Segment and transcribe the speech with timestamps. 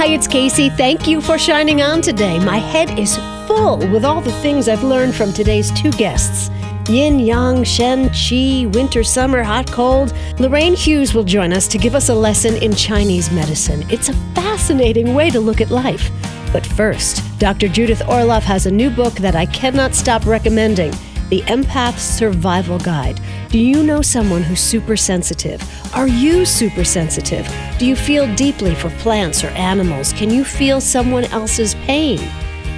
[0.00, 0.70] Hi, it's Casey.
[0.70, 2.38] Thank you for shining on today.
[2.38, 6.48] My head is full with all the things I've learned from today's two guests.
[6.88, 10.14] Yin, Yang, Shen, Qi, winter, summer, hot, cold.
[10.38, 13.84] Lorraine Hughes will join us to give us a lesson in Chinese medicine.
[13.90, 16.10] It's a fascinating way to look at life.
[16.50, 17.68] But first, Dr.
[17.68, 20.94] Judith Orloff has a new book that I cannot stop recommending
[21.30, 23.20] The Empath Survival Guide.
[23.50, 25.62] Do you know someone who's super sensitive?
[25.94, 27.48] Are you super sensitive?
[27.78, 30.12] Do you feel deeply for plants or animals?
[30.12, 32.18] Can you feel someone else's pain?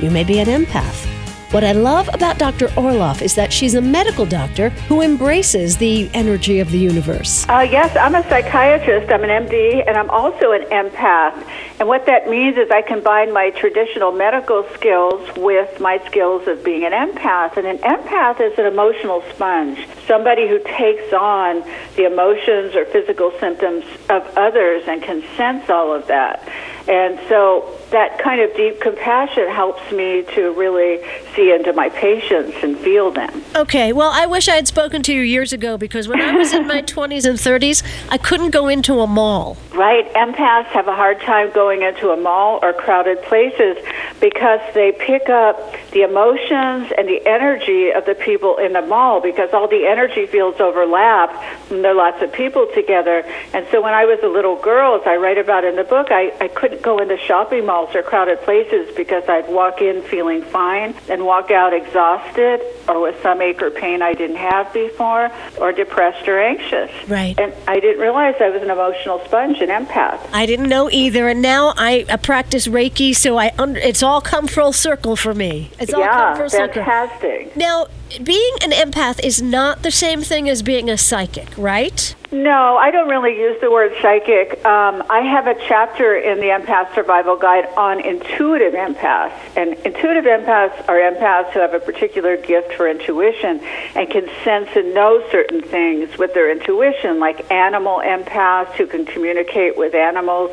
[0.02, 1.21] You may be an empath.
[1.52, 2.68] What I love about Dr.
[2.68, 7.46] Orloff is that she's a medical doctor who embraces the energy of the universe.
[7.46, 9.12] Uh, yes, I'm a psychiatrist.
[9.12, 11.46] I'm an MD, and I'm also an empath.
[11.78, 16.64] And what that means is I combine my traditional medical skills with my skills of
[16.64, 17.58] being an empath.
[17.58, 21.62] And an empath is an emotional sponge, somebody who takes on
[21.96, 26.48] the emotions or physical symptoms of others and can sense all of that.
[26.88, 31.00] And so that kind of deep compassion helps me to really
[31.34, 33.42] see into my patients and feel them.
[33.54, 36.52] Okay, well, I wish I had spoken to you years ago because when I was
[36.52, 39.56] in my 20s and 30s, I couldn't go into a mall.
[39.72, 43.76] Right, empaths have a hard time going into a mall or crowded places
[44.20, 49.20] because they pick up the emotions and the energy of the people in the mall
[49.20, 51.30] because all the energy fields overlap
[51.70, 53.24] and there are lots of people together.
[53.52, 56.08] And so when I was a little girl, as I write about in the book,
[56.10, 60.02] I, I couldn't go into shopping malls malls or crowded places because I'd walk in
[60.02, 64.72] feeling fine and walk out exhausted or with some ache or pain I didn't have
[64.72, 65.30] before
[65.60, 66.90] or depressed or anxious.
[67.08, 67.38] Right.
[67.38, 70.20] And I didn't realize I was an emotional sponge, an empath.
[70.32, 74.20] I didn't know either, and now I, I practice Reiki, so I under, it's all
[74.20, 75.70] come full circle for me.
[75.78, 76.84] It's all yeah, come full circle.
[76.84, 77.56] fantastic.
[77.56, 77.86] Now,
[78.22, 82.14] being an empath is not the same thing as being a psychic, right?
[82.32, 84.64] No, I don't really use the word psychic.
[84.64, 89.38] Um, I have a chapter in the Empath Survival Guide on intuitive empaths.
[89.54, 93.60] And intuitive empaths are empaths who have a particular gift for intuition
[93.94, 99.04] and can sense and know certain things with their intuition, like animal empaths who can
[99.04, 100.50] communicate with animals,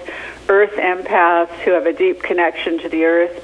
[0.49, 3.41] earth empaths who have a deep connection to the earth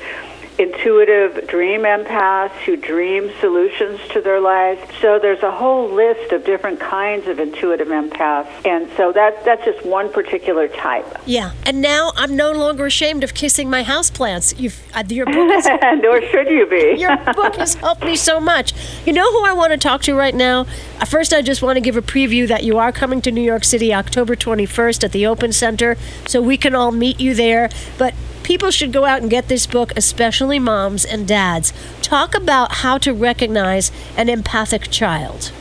[0.57, 4.81] intuitive dream empaths who dream solutions to their lives.
[5.01, 8.65] So there's a whole list of different kinds of intuitive empaths.
[8.65, 11.05] And so that, that's just one particular type.
[11.25, 11.51] Yeah.
[11.65, 14.57] And now I'm no longer ashamed of kissing my houseplants.
[14.59, 15.65] You've, uh, your book has,
[16.01, 16.95] Nor should you be.
[16.99, 18.73] your book has helped me so much.
[19.05, 20.65] You know who I want to talk to right now?
[20.99, 23.41] Uh, First, I just want to give a preview that you are coming to New
[23.41, 25.95] York City October 21st at the Open Center,
[26.27, 27.69] so we can all meet you there.
[27.97, 28.13] But
[28.45, 31.73] people should go out and get this book, especially moms and dads.
[32.03, 35.51] Talk about how to recognize an empathic child.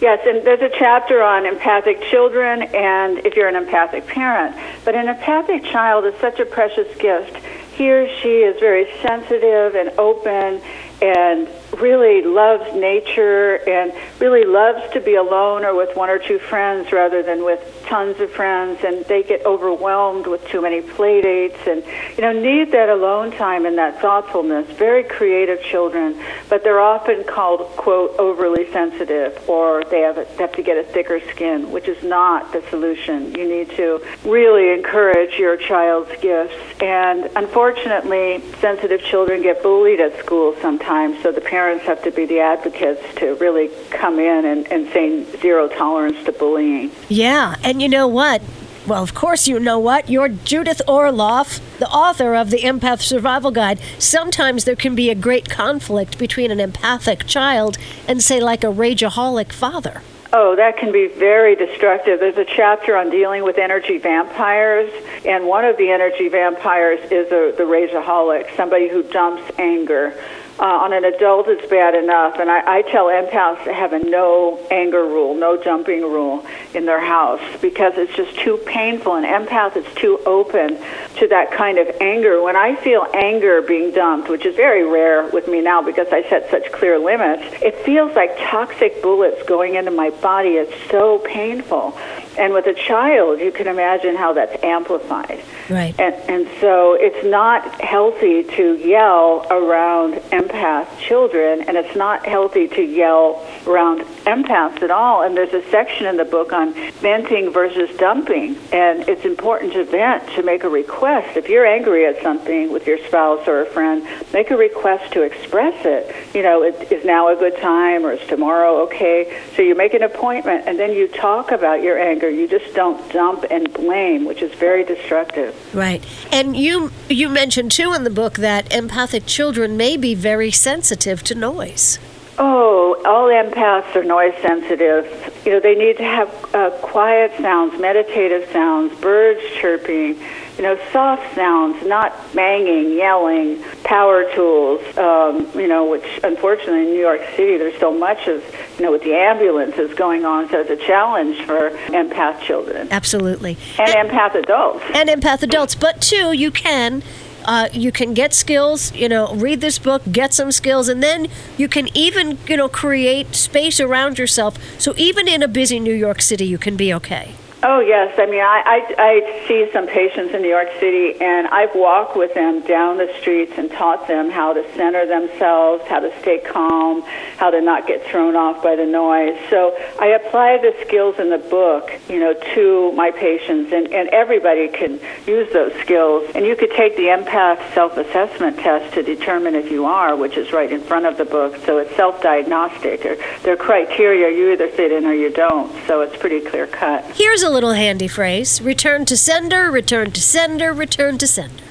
[0.00, 4.56] Yes, and there's a chapter on empathic children and if you're an empathic parent.
[4.84, 7.36] But an empathic child is such a precious gift.
[7.74, 10.62] He or she is very sensitive and open
[11.02, 16.38] and really loves nature and really loves to be alone or with one or two
[16.38, 21.20] friends rather than with tons of friends and they get overwhelmed with too many play
[21.20, 21.84] dates and
[22.16, 27.22] you know need that alone time and that thoughtfulness very creative children but they're often
[27.24, 32.02] called quote overly sensitive or they have, have to get a thicker skin which is
[32.02, 39.42] not the solution you need to really encourage your child's gifts and unfortunately sensitive children
[39.42, 43.70] get bullied at school sometimes so the parents have to be the advocates to really
[43.90, 46.90] come in and, and say zero tolerance to bullying.
[47.08, 48.42] Yeah, and you know what?
[48.86, 50.08] Well, of course, you know what?
[50.08, 53.80] You're Judith Orloff, the author of the Empath Survival Guide.
[53.98, 58.68] Sometimes there can be a great conflict between an empathic child and, say, like a
[58.68, 60.02] rageaholic father.
[60.32, 62.20] Oh, that can be very destructive.
[62.20, 64.92] There's a chapter on dealing with energy vampires,
[65.24, 70.14] and one of the energy vampires is a, the rageaholic, somebody who dumps anger.
[70.58, 73.98] Uh, on an adult, it's bad enough, and I, I tell empaths to have a
[73.98, 79.16] no anger rule, no jumping rule in their house because it's just too painful.
[79.16, 80.78] And empath is too open
[81.16, 82.42] to that kind of anger.
[82.42, 86.22] When I feel anger being dumped, which is very rare with me now because I
[86.30, 90.56] set such clear limits, it feels like toxic bullets going into my body.
[90.56, 91.98] It's so painful.
[92.38, 95.42] And with a child, you can imagine how that's amplified.
[95.68, 95.98] Right.
[95.98, 102.68] And, and so it's not healthy to yell around empath children, and it's not healthy
[102.68, 105.22] to yell around empaths at all.
[105.22, 109.84] And there's a section in the book on venting versus dumping, and it's important to
[109.84, 111.36] vent to make a request.
[111.36, 115.22] If you're angry at something with your spouse or a friend, make a request to
[115.22, 116.14] express it.
[116.34, 119.40] You know, it, is now a good time or is tomorrow okay?
[119.56, 122.25] So you make an appointment and then you talk about your anger.
[122.28, 125.54] You just don't dump and blame, which is very destructive.
[125.74, 126.04] Right.
[126.32, 131.22] And you you mentioned too in the book that empathic children may be very sensitive
[131.24, 131.98] to noise.
[132.38, 135.06] Oh, all empaths are noise sensitive.
[135.46, 140.22] You know, they need to have uh, quiet sounds, meditative sounds, birds chirping,
[140.56, 146.86] you know, soft sounds, not banging, yelling, power tools, um, you know, which unfortunately in
[146.86, 148.42] New York City there's so much of,
[148.78, 152.88] you know, with the ambulances going on, so it's a challenge for empath children.
[152.90, 153.58] Absolutely.
[153.78, 154.84] And, and empath adults.
[154.94, 155.74] And empath adults.
[155.74, 157.02] But too, you can
[157.46, 161.28] uh, you can get skills, you know, read this book, get some skills, and then
[161.56, 164.58] you can even, you know, create space around yourself.
[164.80, 167.34] So even in a busy New York City, you can be okay.
[167.68, 171.48] Oh yes, I mean I, I I see some patients in New York City, and
[171.48, 175.98] I've walked with them down the streets and taught them how to center themselves, how
[175.98, 177.02] to stay calm,
[177.38, 179.36] how to not get thrown off by the noise.
[179.50, 184.10] So I apply the skills in the book, you know, to my patients, and and
[184.10, 186.30] everybody can use those skills.
[186.36, 190.52] And you could take the empath self-assessment test to determine if you are, which is
[190.52, 191.56] right in front of the book.
[191.66, 193.04] So it's self-diagnostic.
[193.44, 195.72] Are criteria you either fit in or you don't.
[195.88, 197.04] So it's pretty clear cut.
[197.16, 201.64] Here's a little handy phrase return to sender, return to sender, return to sender.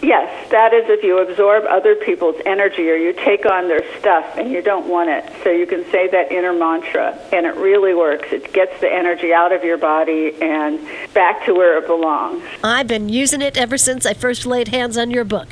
[0.00, 4.24] Yes, that is if you absorb other people's energy or you take on their stuff
[4.36, 5.24] and you don't want it.
[5.42, 8.28] So you can say that inner mantra and it really works.
[8.30, 10.78] It gets the energy out of your body and
[11.14, 12.44] back to where it belongs.
[12.62, 15.48] I've been using it ever since I first laid hands on your book.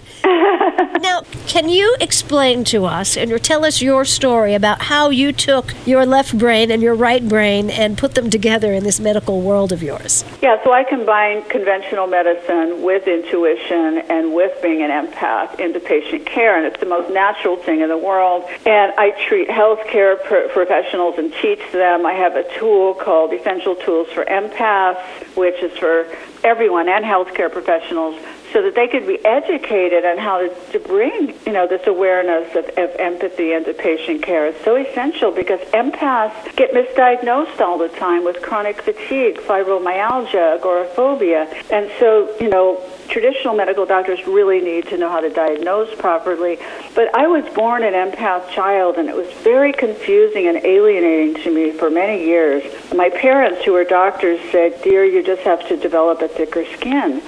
[1.13, 5.75] Now, can you explain to us and tell us your story about how you took
[5.87, 9.73] your left brain and your right brain and put them together in this medical world
[9.73, 10.25] of yours?
[10.41, 16.25] Yeah, so I combine conventional medicine with intuition and with being an empath into patient
[16.25, 18.45] care, and it's the most natural thing in the world.
[18.65, 22.07] And I treat healthcare pro- professionals and teach them.
[22.07, 25.03] I have a tool called Essential Tools for Empaths,
[25.37, 26.07] which is for
[26.45, 28.17] everyone and healthcare professionals
[28.53, 32.55] so that they could be educated on how to, to bring, you know, this awareness
[32.55, 37.89] of, of empathy into patient care is so essential because empaths get misdiagnosed all the
[37.89, 41.49] time with chronic fatigue, fibromyalgia, agoraphobia.
[41.71, 46.59] And so, you know, traditional medical doctors really need to know how to diagnose properly.
[46.95, 51.55] But I was born an empath child, and it was very confusing and alienating to
[51.55, 52.63] me for many years.
[52.95, 57.23] My parents, who were doctors, said, Dear, you just have to develop a thicker skin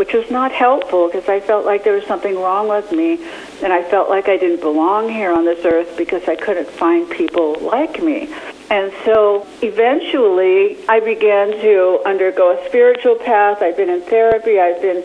[0.00, 3.22] which was not helpful because I felt like there was something wrong with me
[3.62, 7.10] and I felt like I didn't belong here on this earth because I couldn't find
[7.10, 8.32] people like me.
[8.70, 13.60] And so eventually I began to undergo a spiritual path.
[13.60, 14.58] I've been in therapy.
[14.58, 15.04] I've been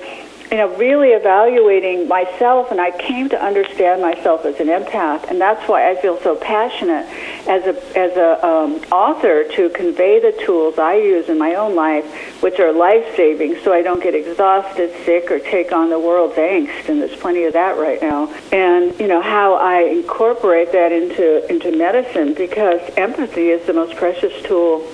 [0.50, 5.42] you know, really evaluating myself, and I came to understand myself as an empath, and
[5.42, 7.06] that's why I feel so passionate
[7.48, 11.76] as a as a um, author to convey the tools I use in my own
[11.76, 12.06] life,
[12.42, 16.36] which are life saving, so I don't get exhausted, sick, or take on the world's
[16.36, 18.34] angst, and there's plenty of that right now.
[18.52, 23.96] And you know how I incorporate that into into medicine because empathy is the most
[23.96, 24.88] precious tool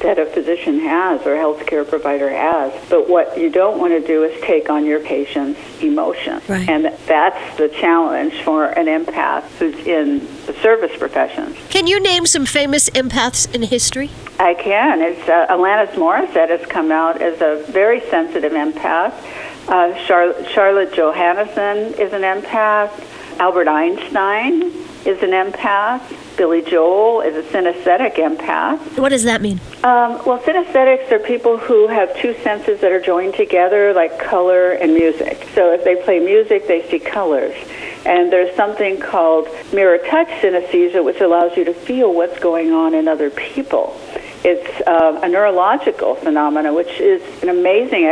[0.00, 2.72] that a physician has or a healthcare provider has.
[2.88, 6.40] But what you don't want to do is take on your patient's emotion.
[6.48, 6.68] Right.
[6.68, 11.56] And that's the challenge for an empath who's in the service professions.
[11.70, 14.10] Can you name some famous empaths in history?
[14.38, 15.00] I can.
[15.02, 19.12] It's uh, Alanis Morissette has come out as a very sensitive empath.
[19.68, 23.04] Uh, Char- Charlotte Johannesson is an empath.
[23.40, 26.02] Albert Einstein is an empath.
[26.36, 28.98] Billy Joel is a synesthetic empath.
[28.98, 29.60] What does that mean?
[29.84, 34.72] Um, well, synesthetics are people who have two senses that are joined together, like color
[34.72, 35.48] and music.
[35.54, 37.56] So if they play music, they see colors.
[38.06, 42.94] And there's something called mirror touch synesthesia, which allows you to feel what's going on
[42.94, 44.00] in other people.
[44.44, 48.08] It's uh, a neurological phenomenon, which is an amazing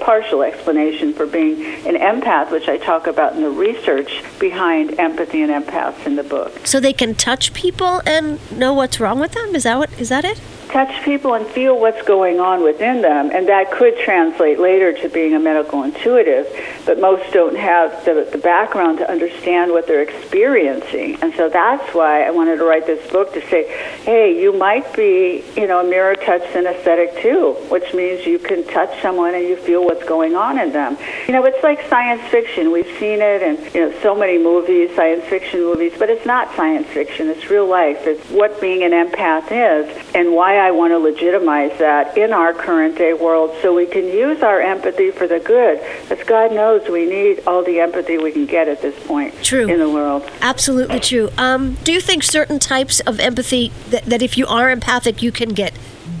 [0.00, 5.42] partial explanation for being an empath, which I talk about in the research behind empathy
[5.42, 6.66] and empaths in the book.
[6.66, 9.54] So they can touch people and know what's wrong with them.
[9.54, 9.92] Is that what?
[10.00, 10.40] Is that it?
[10.70, 15.08] Touch people and feel what's going on within them, and that could translate later to
[15.08, 16.46] being a medical intuitive,
[16.86, 21.16] but most don't have the, the background to understand what they're experiencing.
[21.22, 23.68] And so that's why I wanted to write this book to say,
[24.04, 28.66] hey, you might be, you know, a mirror touch synesthetic too, which means you can
[28.66, 30.96] touch someone and you feel what's going on in them.
[31.26, 32.70] You know, it's like science fiction.
[32.70, 36.54] We've seen it in, you know, so many movies, science fiction movies, but it's not
[36.54, 37.28] science fiction.
[37.28, 38.06] It's real life.
[38.06, 42.52] It's what being an empath is and why I want to legitimize that in our
[42.52, 45.78] current day world so we can use our empathy for the good.
[46.10, 49.68] As God knows, we need all the empathy we can get at this point True.
[49.68, 50.28] in the world.
[50.40, 51.30] Absolutely true.
[51.38, 55.32] Um, do you think certain types of empathy that, that if you are empathic, you
[55.32, 55.72] can get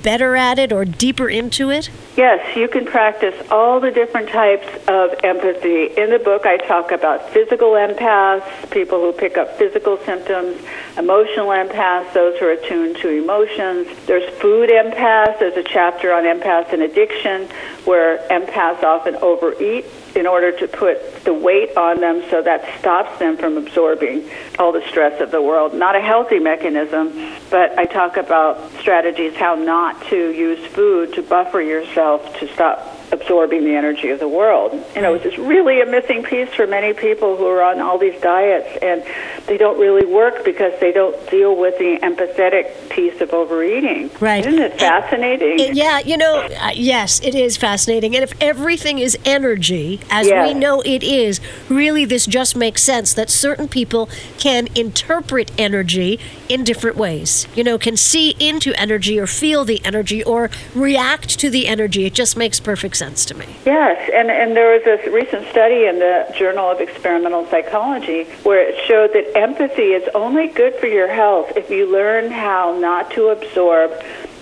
[0.02, 1.90] better at it or deeper into it?
[2.16, 5.86] Yes, you can practice all the different types of empathy.
[5.96, 10.60] In the book, I talk about physical empaths, people who pick up physical symptoms,
[10.98, 13.88] emotional empaths, those who are attuned to emotions.
[14.06, 15.38] There's food empaths.
[15.38, 17.48] There's a chapter on empaths and addiction
[17.84, 23.18] where empaths often overeat in order to put the weight on them so that stops
[23.18, 25.74] them from absorbing all the stress of the world.
[25.74, 27.12] Not a healthy mechanism,
[27.50, 32.96] but I talk about strategies how not to use food to buffer yourself to stop
[33.12, 34.72] absorbing the energy of the world.
[34.94, 37.98] You know, it's just really a missing piece for many people who are on all
[37.98, 39.04] these diets, and
[39.50, 44.08] they don't really work because they don't deal with the empathetic piece of overeating.
[44.20, 44.46] Right.
[44.46, 45.58] Isn't it fascinating?
[45.58, 48.14] It- yeah, you know, uh, yes, it is fascinating.
[48.14, 50.46] And if everything is energy, as Yes.
[50.46, 56.20] we know it is, really this just makes sense that certain people can interpret energy
[56.48, 57.48] in different ways.
[57.56, 62.06] You know, can see into energy or feel the energy or react to the energy.
[62.06, 63.46] It just makes perfect sense to me.
[63.66, 68.60] Yes, and, and there was a recent study in the Journal of Experimental Psychology where
[68.68, 73.10] it showed that empathy is only good for your health if you learn how not
[73.12, 73.90] to absorb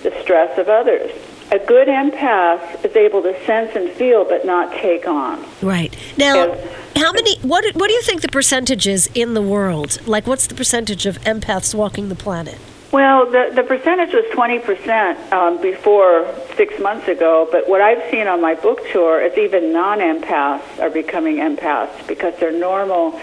[0.03, 1.11] the stress of others.
[1.51, 5.43] A good empath is able to sense and feel but not take on.
[5.63, 5.97] Right.
[6.17, 6.55] Now,
[6.95, 10.05] how many what what do you think the percentage is in the world?
[10.05, 12.57] Like what's the percentage of empaths walking the planet?
[12.91, 18.27] Well, the, the percentage was 20% um, before six months ago, but what I've seen
[18.27, 23.19] on my book tour is even non empaths are becoming empaths because their normal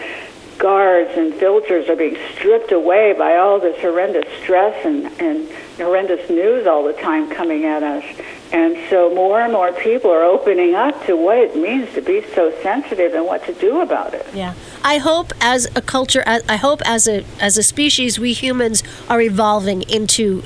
[0.58, 6.28] guards and filters are being stripped away by all this horrendous stress and, and horrendous
[6.30, 8.04] news all the time coming at us.
[8.52, 12.24] And so more and more people are opening up to what it means to be
[12.34, 14.26] so sensitive and what to do about it.
[14.32, 14.54] Yeah.
[14.84, 18.82] I hope as a culture I I hope as a as a species we humans
[19.08, 20.42] are evolving into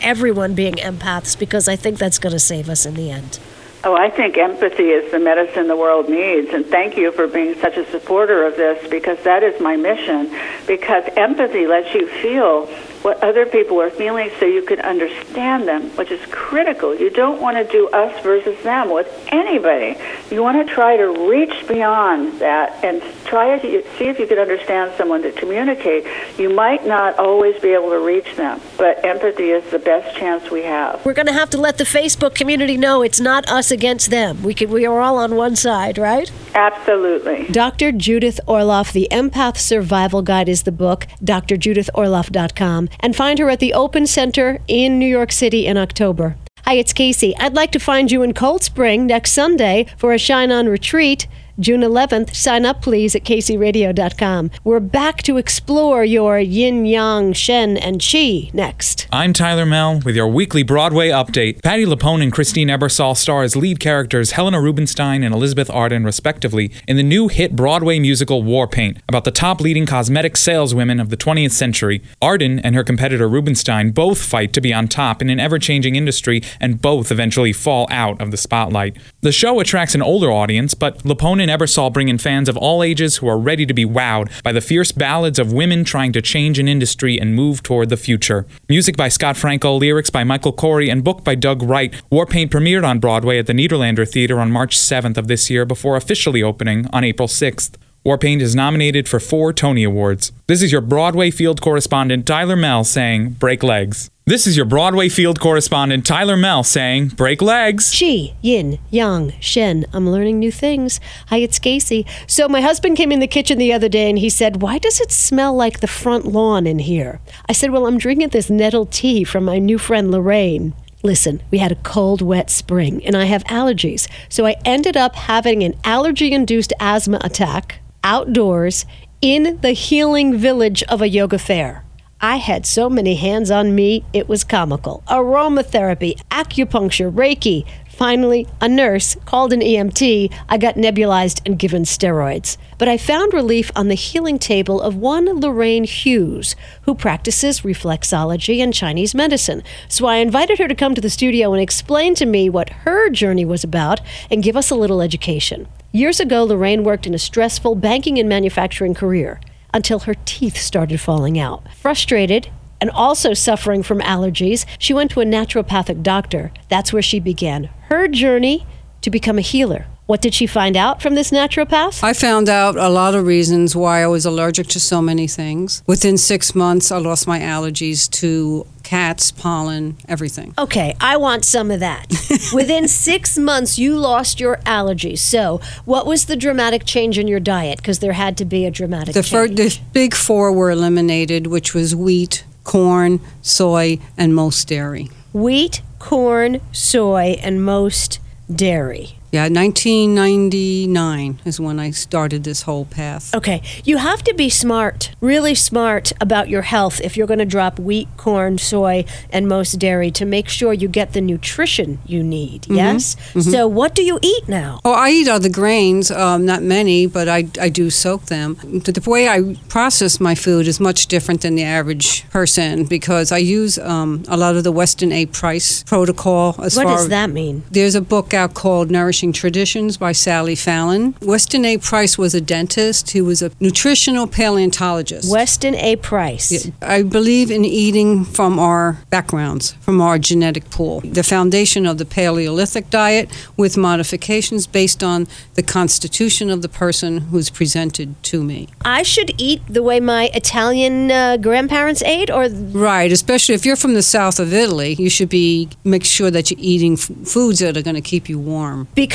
[0.00, 3.38] everyone being empaths because I think that's going to save us in the end.
[3.86, 6.54] Oh, I think empathy is the medicine the world needs.
[6.54, 10.34] And thank you for being such a supporter of this because that is my mission.
[10.66, 12.66] Because empathy lets you feel
[13.04, 16.94] what other people are feeling so you can understand them, which is critical.
[16.94, 19.98] You don't want to do us versus them with anybody.
[20.30, 24.38] You want to try to reach beyond that and try to see if you can
[24.38, 26.06] understand someone to communicate.
[26.38, 30.50] You might not always be able to reach them, but empathy is the best chance
[30.50, 31.04] we have.
[31.04, 34.42] We're going to have to let the Facebook community know it's not us against them.
[34.42, 36.32] We can we are all on one side, right?
[36.54, 37.46] Absolutely.
[37.50, 37.90] Dr.
[37.92, 43.74] Judith Orloff, The Empath Survival Guide is the book, drjudithorloff.com, and find her at the
[43.74, 46.36] Open Center in New York City in October.
[46.64, 47.36] Hi, it's Casey.
[47.36, 51.26] I'd like to find you in Cold Spring next Sunday for a Shine On retreat.
[51.60, 54.50] June 11th, sign up please at kcradio.com.
[54.64, 59.06] We're back to explore your yin yang, shen, and chi next.
[59.12, 61.62] I'm Tyler Mell with your weekly Broadway update.
[61.62, 66.72] Patti LuPone and Christine Ebersole star as lead characters Helena Rubinstein and Elizabeth Arden, respectively,
[66.88, 71.10] in the new hit Broadway musical War Paint, about the top leading cosmetic saleswomen of
[71.10, 72.02] the 20th century.
[72.20, 75.94] Arden and her competitor Rubinstein both fight to be on top in an ever changing
[75.94, 78.96] industry, and both eventually fall out of the spotlight.
[79.20, 82.82] The show attracts an older audience, but LuPone and Ebersole bring in fans of all
[82.82, 86.22] ages who are ready to be wowed by the fierce ballads of women trying to
[86.22, 88.46] change an industry and move toward the future.
[88.68, 91.94] Music by Scott Frankel, lyrics by Michael Korie, and book by Doug Wright.
[92.10, 95.96] Warpaint premiered on Broadway at the Nederlander Theater on March 7th of this year before
[95.96, 97.76] officially opening on April 6th.
[98.04, 100.30] Warpaint is nominated for four Tony Awards.
[100.46, 104.10] This is your Broadway field correspondent Tyler Mell saying, break legs.
[104.26, 107.98] This is your Broadway field correspondent Tyler Mell saying, break legs.
[107.98, 109.86] Chi, yin, yang, shen.
[109.94, 111.00] I'm learning new things.
[111.28, 112.04] Hi, it's Casey.
[112.26, 115.00] So, my husband came in the kitchen the other day and he said, Why does
[115.00, 117.20] it smell like the front lawn in here?
[117.48, 120.74] I said, Well, I'm drinking this nettle tea from my new friend Lorraine.
[121.02, 124.08] Listen, we had a cold, wet spring and I have allergies.
[124.28, 128.84] So, I ended up having an allergy induced asthma attack outdoors
[129.20, 131.84] in the healing village of a yoga fair.
[132.20, 135.02] I had so many hands on me, it was comical.
[135.08, 137.66] Aromatherapy, acupuncture, Reiki.
[137.88, 140.32] Finally, a nurse called an EMT.
[140.48, 142.56] I got nebulized and given steroids.
[142.78, 148.58] But I found relief on the healing table of one Lorraine Hughes, who practices reflexology
[148.62, 149.62] and Chinese medicine.
[149.88, 153.10] So I invited her to come to the studio and explain to me what her
[153.10, 155.68] journey was about and give us a little education.
[155.94, 159.38] Years ago, Lorraine worked in a stressful banking and manufacturing career
[159.72, 161.72] until her teeth started falling out.
[161.72, 162.48] Frustrated,
[162.80, 166.50] and also suffering from allergies, she went to a naturopathic doctor.
[166.68, 168.66] That's where she began her journey
[169.02, 169.86] to become a healer.
[170.06, 172.04] What did she find out from this naturopath?
[172.04, 175.82] I found out a lot of reasons why I was allergic to so many things.
[175.86, 180.52] Within six months, I lost my allergies to cats, pollen, everything.
[180.58, 182.06] Okay, I want some of that.
[182.52, 185.20] Within six months, you lost your allergies.
[185.20, 187.78] So, what was the dramatic change in your diet?
[187.78, 191.72] Because there had to be a dramatic The, fir- the big four were eliminated, which
[191.72, 195.08] was wheat, corn, soy, and most dairy.
[195.32, 198.20] Wheat, corn, soy, and most
[198.54, 199.18] dairy.
[199.34, 203.34] Yeah, 1999 is when I started this whole path.
[203.34, 207.44] Okay, you have to be smart, really smart about your health if you're going to
[207.44, 212.22] drop wheat, corn, soy, and most dairy to make sure you get the nutrition you
[212.22, 212.68] need.
[212.68, 213.16] Yes?
[213.40, 214.78] So, what do you eat now?
[214.84, 218.54] Oh, I eat other grains, um, not many, but I, I do soak them.
[218.62, 223.32] The, the way I process my food is much different than the average person because
[223.32, 225.26] I use um, a lot of the Weston A.
[225.26, 226.54] Price protocol.
[226.62, 227.64] As What far does that mean?
[227.72, 231.14] There's a book out called Nourishing Traditions by Sally Fallon.
[231.22, 231.78] Weston A.
[231.78, 233.10] Price was a dentist.
[233.10, 235.30] He was a nutritional paleontologist.
[235.30, 235.96] Weston A.
[235.96, 236.70] Price.
[236.82, 241.00] I believe in eating from our backgrounds, from our genetic pool.
[241.00, 247.18] The foundation of the Paleolithic diet with modifications based on the constitution of the person
[247.18, 248.68] who's presented to me.
[248.84, 253.76] I should eat the way my Italian uh, grandparents ate, or Right, especially if you're
[253.76, 257.60] from the south of Italy, you should be make sure that you're eating f- foods
[257.60, 258.86] that are going to keep you warm.
[258.94, 259.13] because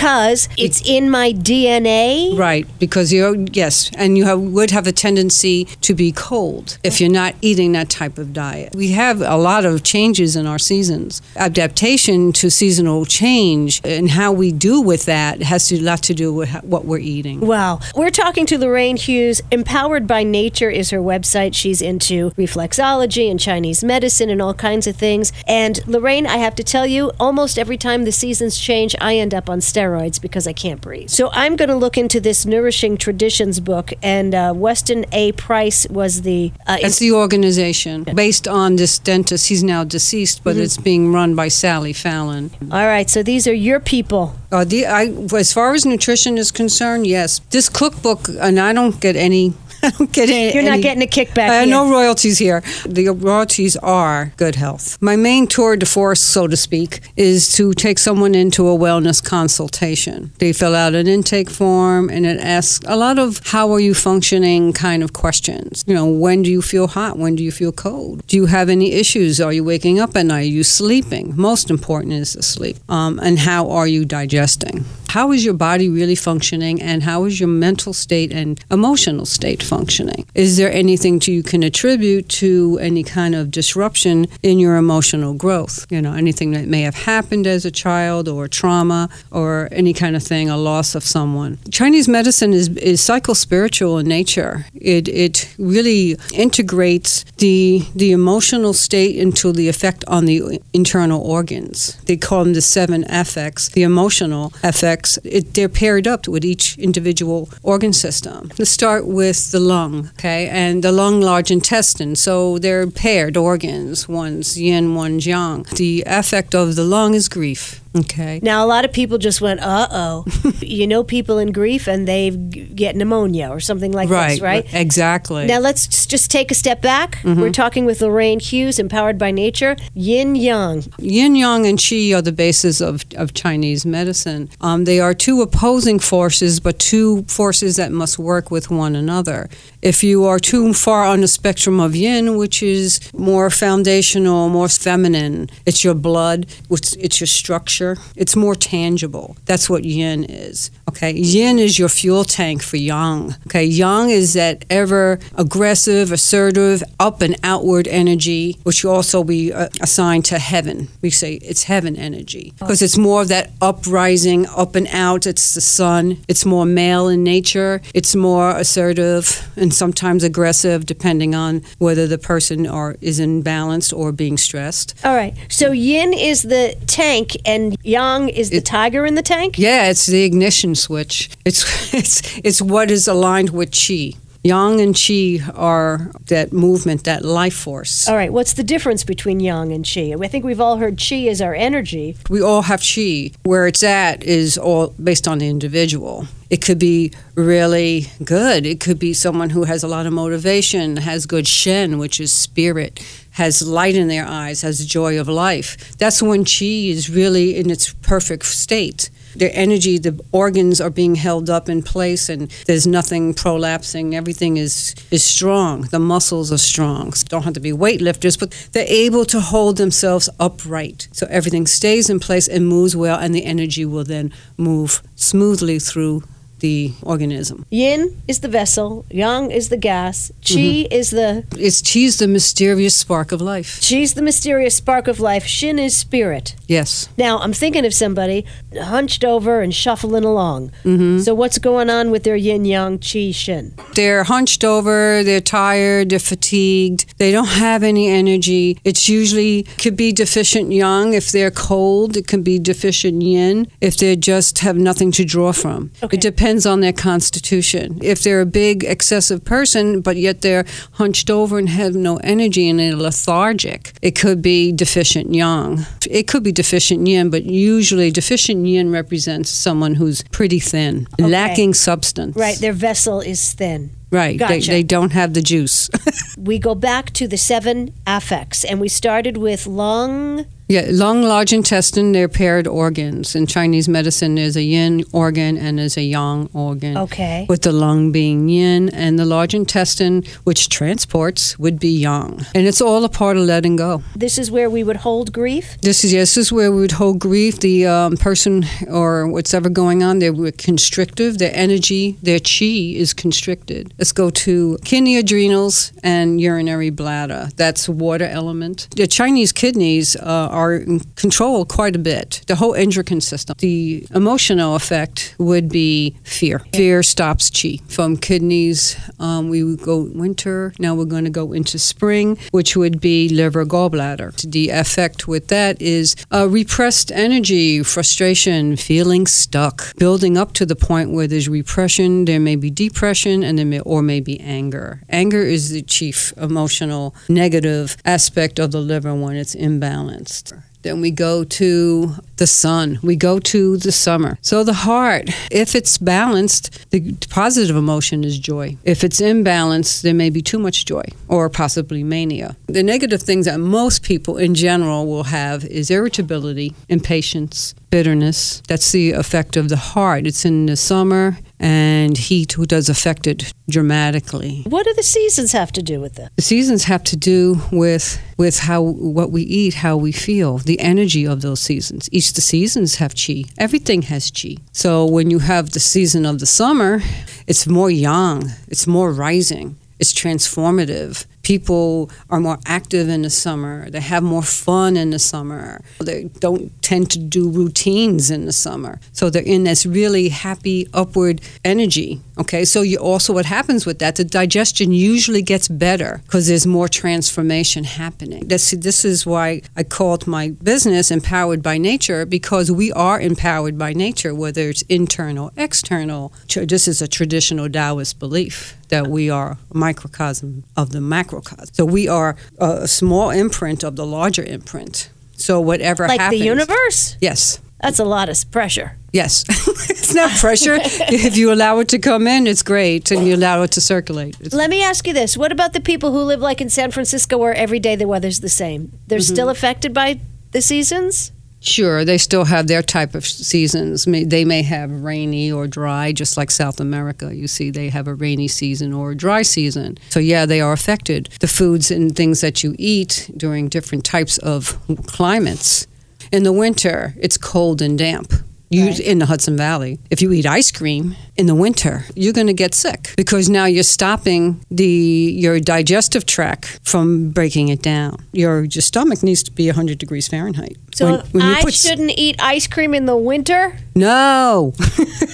[0.58, 2.38] it's in my DNA.
[2.38, 7.02] Right, because you're yes, and you have, would have a tendency to be cold if
[7.02, 8.74] you're not eating that type of diet.
[8.74, 11.22] We have a lot of changes in our seasons.
[11.36, 16.34] Adaptation to seasonal change and how we do with that has a lot to do
[16.34, 17.42] with what we're eating.
[17.42, 17.82] Wow.
[17.94, 19.42] We're talking to Lorraine Hughes.
[19.52, 21.54] Empowered by Nature is her website.
[21.54, 25.34] She's into reflexology and Chinese medicine and all kinds of things.
[25.46, 29.34] And Lorraine, I have to tell you, almost every time the seasons change, I end
[29.34, 29.89] up on steroids
[30.20, 31.10] because I can't breathe.
[31.10, 33.92] So I'm going to look into this Nourishing Traditions book.
[34.04, 35.32] And uh, Weston A.
[35.34, 36.52] Price was the.
[36.68, 39.50] Uh, That's the organization based on this dentist.
[39.50, 42.52] He's now deceased, but it's being run by Sally Fallon.
[42.72, 43.10] all right.
[43.10, 44.36] So these are your people.
[44.52, 45.06] Uh, the, I,
[45.36, 49.54] as far as nutrition is concerned, yes, this cookbook, and I don't get any.
[49.84, 50.54] I don't get any.
[50.54, 51.64] You're not any- getting a kickback.
[51.64, 52.62] Uh, no royalties here.
[52.86, 54.98] The royalties are good health.
[55.02, 59.24] My main tour de force, so to speak, is to take someone into a wellness
[59.24, 60.32] consultation.
[60.40, 63.94] They fill out an intake form and it asks a lot of how are you
[63.94, 65.84] functioning kind of questions.
[65.88, 67.18] You know, when do you feel hot?
[67.18, 68.26] When do you feel cold?
[68.28, 69.40] Do you have any issues?
[69.42, 70.40] Are you waking up at night?
[70.42, 71.34] Are you sleeping?
[71.36, 72.78] Most important is the sleep.
[72.90, 74.86] Um, and how are you digesting?
[75.10, 79.64] How is your body really functioning and how is your mental state and emotional state
[79.64, 80.28] functioning?
[80.36, 85.34] Is there anything to, you can attribute to any kind of disruption in your emotional
[85.34, 85.88] growth?
[85.90, 90.16] You know, anything that may have happened as a child or trauma or any kind
[90.16, 91.58] of thing, a loss of someone.
[91.72, 94.68] Chinese medicine is, is psychospiritual in nature.
[94.76, 101.96] It, it really integrates the, the emotional state into the effect on the internal organs.
[102.04, 104.54] They call them the seven affects, the emotional
[105.00, 105.20] affects.
[105.24, 108.52] It, they're paired up with each individual organ system.
[108.58, 112.16] Let's start with the lung, okay, and the lung, large intestine.
[112.16, 114.08] So they're paired organs.
[114.08, 115.66] One's yin, one's yang.
[115.76, 117.82] The affect of the lung is grief.
[117.98, 118.40] Okay.
[118.44, 120.26] Now, a lot of people just went, uh oh.
[120.62, 124.30] you know, people in grief and they get pneumonia or something like right.
[124.30, 124.74] this, right?
[124.74, 125.48] Exactly.
[125.48, 127.16] Now, let's just take a step back.
[127.18, 127.42] Mm-hmm.
[127.42, 130.84] We're talking with Lorraine Hughes, empowered by nature, yin yang.
[131.00, 134.50] Yin Yang and Qi are the basis of, of Chinese medicine.
[134.62, 139.50] Um, they are two opposing forces, but two forces that must work with one another.
[139.82, 144.68] If you are too far on the spectrum of Yin, which is more foundational, more
[144.68, 149.38] feminine, it's your blood, it's, it's your structure, it's more tangible.
[149.46, 150.70] That's what Yin is.
[150.90, 153.36] Okay, Yin is your fuel tank for Yang.
[153.48, 159.70] Okay, Yang is that ever aggressive, assertive, up and outward energy, which also be uh,
[159.82, 160.90] assigned to heaven.
[161.02, 165.26] We say it's heaven energy because it's more of that uprising, up and out.
[165.26, 166.18] It's the sun.
[166.28, 167.82] It's more male in nature.
[167.94, 174.12] It's more assertive and sometimes aggressive, depending on whether the person are is imbalanced or
[174.12, 174.94] being stressed.
[175.04, 175.36] All right.
[175.50, 179.58] So, yin is the tank and yang is the It- tiger in the tank?
[179.58, 181.30] Yeah, it's the ignition switch.
[181.46, 184.14] It's it's it's what is aligned with chi.
[184.42, 188.08] Yang and Qi are that movement, that life force.
[188.08, 190.14] All right, what's the difference between yang and chi?
[190.18, 192.16] I think we've all heard chi is our energy.
[192.30, 193.34] We all have Qi.
[193.44, 196.26] Where it's at is all based on the individual.
[196.50, 198.66] It could be really good.
[198.66, 202.34] It could be someone who has a lot of motivation, has good Shen, which is
[202.34, 203.00] spirit,
[203.32, 205.96] has light in their eyes, has joy of life.
[205.98, 209.12] That's when Qi is really in its perfect state.
[209.36, 214.16] Their energy, the organs are being held up in place, and there's nothing prolapsing.
[214.16, 215.82] Everything is is strong.
[215.82, 217.14] The muscles are strong.
[217.28, 221.08] Don't have to be weightlifters, but they're able to hold themselves upright.
[221.12, 225.78] So everything stays in place and moves well, and the energy will then move smoothly
[225.78, 226.24] through
[226.60, 227.66] the organism.
[227.70, 232.96] Yin is the vessel, yang is the gas, chi is the It's Qi's the mysterious
[232.96, 233.80] spark of life.
[233.82, 236.56] chi's the mysterious spark of life, shen is spirit.
[236.68, 237.10] Yes.
[237.18, 238.46] Now, I'm thinking of somebody
[238.78, 240.72] hunched over and shuffling along.
[240.84, 241.20] Mm-hmm.
[241.20, 243.74] So what's going on with their yin yang chi shen?
[243.96, 248.78] They're hunched over, they're tired, they're fatigued, they don't have any energy.
[248.84, 253.98] It's usually could be deficient yang if they're cold, it can be deficient yin if
[253.98, 255.92] they just have nothing to draw from.
[256.04, 256.16] Okay.
[256.16, 258.00] It depends on their constitution.
[258.02, 262.70] If they're a big excessive person but yet they're hunched over and have no energy
[262.70, 265.86] and they're lethargic, it could be deficient yang.
[266.10, 271.74] It could be deficient yin, but usually deficient yin represents someone who's pretty thin, lacking
[271.74, 272.36] substance.
[272.36, 273.92] Right, their vessel is thin.
[274.12, 274.40] Right.
[274.40, 275.90] They, they don't have the juice.
[276.40, 280.46] We go back to the seven affects, and we started with lung.
[280.70, 283.36] Yeah, lung, large intestine, they're paired organs.
[283.36, 286.96] In Chinese medicine, there's a yin organ and there's a yang organ.
[286.96, 287.48] Okay.
[287.50, 292.46] With the lung being yin and the large intestine, which transports, would be yang.
[292.54, 294.04] And it's all a part of letting go.
[294.16, 295.76] This is where we would hold grief.
[295.82, 297.60] This is yes, this is where we would hold grief.
[297.62, 301.40] The um, person or what's ever going on, they're constrictive.
[301.40, 303.92] Their energy, their chi is constricted.
[303.98, 307.50] Let's go to kidney, adrenals, and urinary bladder.
[307.56, 308.88] That's water element.
[308.96, 312.42] The Chinese kidneys uh, are in control quite a bit.
[312.48, 313.56] The whole endocrine system.
[313.60, 316.60] The emotional effect would be fear.
[316.74, 317.80] Fear stops chi.
[317.88, 320.74] From kidneys, um, we would go winter.
[320.80, 324.30] Now we're going to go into spring, which would be liver, gallbladder.
[324.52, 331.12] The effect with that is repressed energy, frustration, feeling stuck, building up to the point
[331.12, 332.26] where there's repression.
[332.26, 335.02] There may be depression, and there may or may be anger.
[335.10, 340.49] Anger is the chief emotional negative aspect of the liver when it's imbalanced.
[340.82, 343.00] Then we go to the sun.
[343.04, 344.38] We go to the summer.
[344.42, 348.78] So the heart, if it's balanced, the positive emotion is joy.
[348.84, 352.56] If it's imbalanced, there may be too much joy or possibly mania.
[352.68, 358.62] The negative things that most people in general will have is irritability, impatience, bitterness.
[358.68, 360.26] That's the effect of the heart.
[360.26, 364.64] It's in the summer and heat who does affect it dramatically.
[364.68, 366.30] What do the seasons have to do with this?
[366.36, 370.80] The seasons have to do with with how what we eat, how we feel, the
[370.80, 372.10] energy of those seasons.
[372.12, 373.44] Each the seasons have chi.
[373.58, 374.58] Everything has chi.
[374.72, 377.02] So when you have the season of the summer,
[377.48, 381.26] it's more yang, it's more rising, it's transformative.
[381.50, 383.90] People are more active in the summer.
[383.90, 385.82] They have more fun in the summer.
[386.00, 389.00] They don't tend to do routines in the summer.
[389.14, 392.22] So they're in this really happy upward energy.
[392.38, 396.68] Okay, so you also what happens with that, the digestion usually gets better because there's
[396.68, 398.48] more transformation happening.
[398.48, 403.76] This, this is why I called my business Empowered by Nature because we are empowered
[403.80, 406.32] by nature, whether it's internal, external.
[406.56, 411.02] This is a traditional Taoist belief that we are a microcosm of the
[411.42, 411.74] macrocosm.
[411.74, 415.10] So we are a, a small imprint of the larger imprint.
[415.34, 417.18] So whatever Like happens, the universe?
[417.22, 417.60] Yes.
[417.82, 418.98] That's a lot of pressure.
[419.14, 419.46] Yes.
[419.90, 420.76] it's not pressure.
[420.82, 424.36] if you allow it to come in, it's great, and you allow it to circulate.
[424.42, 425.38] It's, Let me ask you this.
[425.38, 428.42] What about the people who live like in San Francisco where every day the weather's
[428.42, 428.92] the same?
[429.08, 429.34] They're Mm-hmm.
[429.34, 430.20] still affected by
[430.52, 431.32] the seasons?
[431.60, 434.06] Sure, they still have their type of seasons.
[434.06, 437.36] They may have rainy or dry, just like South America.
[437.36, 439.98] You see, they have a rainy season or a dry season.
[440.10, 441.30] So, yeah, they are affected.
[441.40, 445.88] The foods and things that you eat during different types of climates.
[446.32, 448.32] In the winter, it's cold and damp.
[448.72, 449.00] You, Right.
[449.00, 452.54] In the Hudson Valley, if you eat ice cream in the winter, you're going to
[452.54, 458.24] get sick because now you're stopping the your digestive tract from breaking it down.
[458.32, 460.78] Your your stomach needs to be 100 degrees Fahrenheit.
[460.94, 464.74] So When- when I shouldn't eat ice cream in the winter No,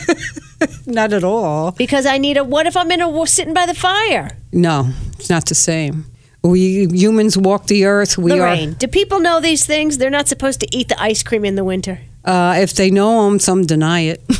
[0.86, 1.72] not at all.
[1.72, 2.44] because I need a.
[2.44, 4.38] What if I'm in a sitting by the fire?
[4.54, 6.06] No, it's not the same.
[6.42, 8.18] We humans walk the earth.
[8.18, 9.98] We Lorraine, do people know these things?
[9.98, 12.00] They're not supposed to eat the ice cream in the winter.
[12.26, 14.22] Uh, if they know them, some deny it.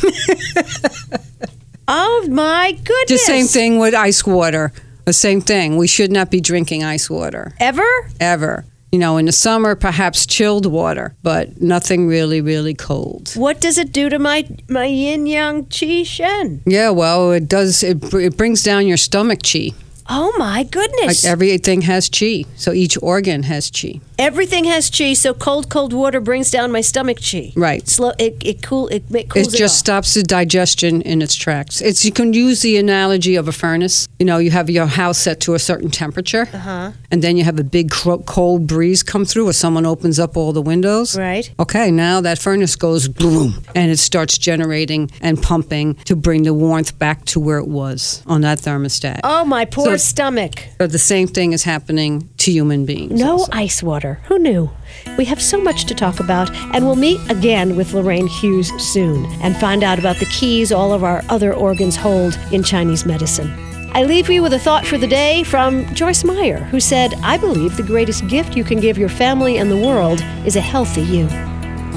[1.88, 3.10] Oh, my goodness!
[3.10, 4.72] The same thing with ice water.
[5.06, 5.78] The same thing.
[5.78, 7.86] We should not be drinking ice water Ever?
[8.20, 8.66] ever.
[8.92, 13.34] You know, in the summer, perhaps chilled water, but nothing really, really cold.
[13.36, 16.62] What does it do to my my yin yang chi shen?
[16.66, 17.84] Yeah, well, it does.
[17.84, 19.70] It, it brings down your stomach chi.
[20.10, 21.24] Oh my Like goodness!
[21.26, 24.00] everything has chi, so each organ has chi.
[24.18, 27.52] Everything has chi, so cold, cold water brings down my stomach chi.
[27.56, 27.88] Right.
[27.88, 28.12] Slow.
[28.18, 28.88] It it cool.
[28.88, 29.80] It, it cools It it, just off.
[29.80, 31.82] stops the digestion in its tracks.
[31.82, 34.08] It's you can use the analogy of a furnace.
[34.20, 36.92] You know, you have your house set to a certain temperature, Uh-huh.
[37.12, 40.54] and then you have a big cold breeze come through, or someone opens up all
[40.54, 41.18] the windows.
[41.18, 41.52] Right.
[41.60, 46.54] Okay, now that furnace goes boom, and it starts generating and pumping to bring the
[46.54, 49.20] warmth back to where it was on that thermostat.
[49.24, 50.64] Oh my poor So- stomach.
[50.80, 53.20] So the same thing is happening to human beings.
[53.20, 53.52] No also.
[53.52, 54.20] ice water.
[54.26, 54.70] Who knew?
[55.18, 59.26] We have so much to talk about, and we'll meet again with Lorraine Hughes soon
[59.42, 63.52] and find out about the keys all of our other organs hold in Chinese medicine.
[63.94, 67.38] I leave you with a thought for the day from Joyce Meyer, who said, I
[67.38, 71.02] believe the greatest gift you can give your family and the world is a healthy
[71.02, 71.28] you.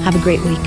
[0.01, 0.65] Have a great week.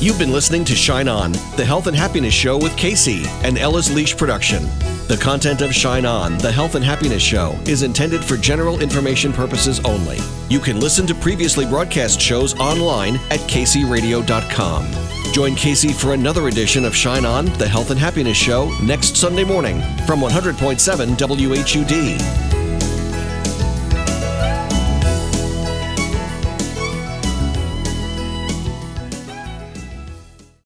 [0.00, 3.92] You've been listening to Shine On, the health and happiness show with Casey, an Ellis
[3.92, 4.68] Leash production.
[5.08, 9.32] The content of Shine On, the health and happiness show, is intended for general information
[9.32, 10.18] purposes only.
[10.48, 14.86] You can listen to previously broadcast shows online at kcradio.com.
[15.32, 19.44] Join Casey for another edition of Shine On, the health and happiness show, next Sunday
[19.44, 22.51] morning from 100.7 WHUD.